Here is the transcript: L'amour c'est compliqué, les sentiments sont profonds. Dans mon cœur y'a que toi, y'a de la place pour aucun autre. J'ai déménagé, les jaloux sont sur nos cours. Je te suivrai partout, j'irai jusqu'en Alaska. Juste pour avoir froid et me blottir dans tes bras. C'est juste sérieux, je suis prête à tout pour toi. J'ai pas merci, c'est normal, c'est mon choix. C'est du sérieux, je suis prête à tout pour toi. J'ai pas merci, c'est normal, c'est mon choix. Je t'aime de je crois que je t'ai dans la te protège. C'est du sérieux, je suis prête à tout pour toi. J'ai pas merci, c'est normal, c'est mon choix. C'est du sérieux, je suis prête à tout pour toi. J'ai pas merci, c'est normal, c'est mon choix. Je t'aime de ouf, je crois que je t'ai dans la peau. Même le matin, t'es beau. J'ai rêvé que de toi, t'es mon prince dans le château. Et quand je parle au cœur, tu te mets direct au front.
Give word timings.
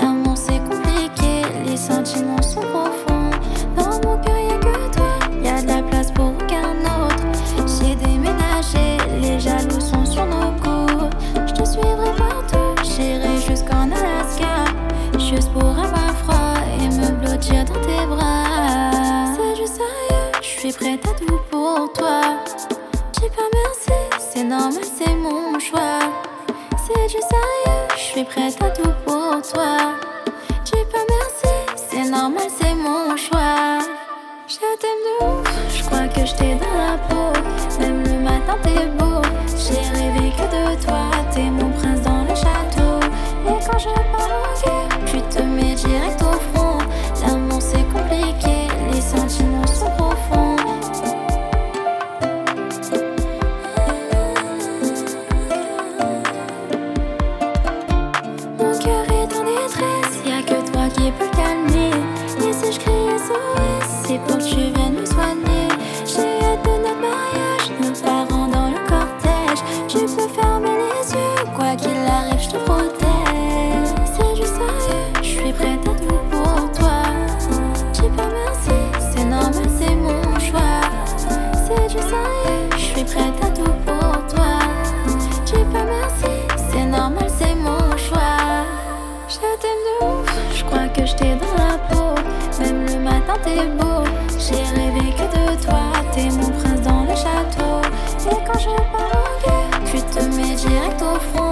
L'amour 0.00 0.36
c'est 0.36 0.58
compliqué, 0.60 1.42
les 1.66 1.76
sentiments 1.76 2.40
sont 2.40 2.62
profonds. 2.62 3.30
Dans 3.76 4.08
mon 4.08 4.16
cœur 4.22 4.38
y'a 4.38 4.56
que 4.56 4.94
toi, 4.94 5.18
y'a 5.42 5.60
de 5.60 5.68
la 5.68 5.82
place 5.82 6.10
pour 6.12 6.28
aucun 6.28 6.72
autre. 6.80 7.24
J'ai 7.66 7.94
déménagé, 7.94 8.96
les 9.20 9.38
jaloux 9.38 9.80
sont 9.80 10.06
sur 10.06 10.24
nos 10.24 10.52
cours. 10.62 11.10
Je 11.46 11.52
te 11.52 11.64
suivrai 11.68 12.10
partout, 12.16 12.74
j'irai 12.84 13.36
jusqu'en 13.46 13.90
Alaska. 13.90 14.64
Juste 15.18 15.52
pour 15.52 15.68
avoir 15.68 16.14
froid 16.24 16.54
et 16.80 16.88
me 16.88 17.10
blottir 17.20 17.66
dans 17.66 17.74
tes 17.74 18.06
bras. 18.06 19.34
C'est 19.36 19.56
juste 19.60 19.74
sérieux, 19.74 20.32
je 20.40 20.48
suis 20.48 20.72
prête 20.72 21.06
à 21.06 21.12
tout 21.12 21.38
pour 21.50 21.92
toi. 21.92 22.22
J'ai 23.20 23.28
pas 23.28 23.48
merci, 23.52 23.92
c'est 24.32 24.44
normal, 24.44 24.82
c'est 24.82 25.14
mon 25.14 25.58
choix. 25.58 25.98
C'est 26.84 27.06
du 27.06 27.12
sérieux, 27.12 27.88
je 27.96 28.00
suis 28.00 28.24
prête 28.24 28.60
à 28.60 28.70
tout 28.70 28.90
pour 29.04 29.40
toi. 29.52 29.76
J'ai 30.64 30.84
pas 30.86 31.04
merci, 31.08 31.54
c'est 31.76 32.10
normal, 32.10 32.48
c'est 32.60 32.74
mon 32.74 33.16
choix. 33.16 33.78
Je 34.48 34.56
t'aime 34.80 35.02
de 35.20 35.76
je 35.76 35.82
crois 35.84 36.08
que 36.08 36.26
je 36.26 36.34
t'ai 36.34 36.54
dans 36.56 36.76
la 36.76 36.98
te 72.52 72.58
protège. 72.58 73.88
C'est 74.14 74.34
du 74.34 74.46
sérieux, 74.46 75.12
je 75.22 75.28
suis 75.28 75.52
prête 75.52 75.80
à 75.88 75.94
tout 76.00 76.20
pour 76.30 76.72
toi. 76.78 77.02
J'ai 77.94 78.10
pas 78.10 78.28
merci, 78.40 78.76
c'est 79.14 79.24
normal, 79.24 79.68
c'est 79.78 79.94
mon 79.94 80.38
choix. 80.38 80.80
C'est 81.16 81.86
du 81.88 82.02
sérieux, 82.10 82.68
je 82.72 82.78
suis 82.78 83.04
prête 83.04 83.38
à 83.42 83.48
tout 83.56 83.74
pour 83.86 84.26
toi. 84.32 84.52
J'ai 85.46 85.64
pas 85.72 85.84
merci, 85.84 86.32
c'est 86.70 86.84
normal, 86.84 87.30
c'est 87.38 87.54
mon 87.54 87.96
choix. 87.96 88.66
Je 89.28 89.38
t'aime 89.62 89.82
de 89.86 90.04
ouf, 90.04 90.30
je 90.54 90.64
crois 90.64 90.88
que 90.88 91.06
je 91.06 91.14
t'ai 91.14 91.34
dans 91.36 91.56
la 91.56 91.78
peau. 91.88 92.14
Même 92.60 92.86
le 92.86 92.98
matin, 92.98 93.34
t'es 93.42 93.66
beau. 93.78 94.04
J'ai 94.38 94.62
rêvé 94.78 95.14
que 95.16 95.26
de 95.36 95.64
toi, 95.64 95.84
t'es 96.12 96.28
mon 96.28 96.50
prince 96.58 96.82
dans 96.82 97.04
le 97.04 97.16
château. 97.16 97.80
Et 98.30 98.44
quand 98.46 98.58
je 98.58 98.74
parle 98.92 99.16
au 99.22 99.42
cœur, 99.42 99.80
tu 99.86 100.02
te 100.02 100.22
mets 100.36 100.54
direct 100.54 101.00
au 101.00 101.18
front. 101.34 101.51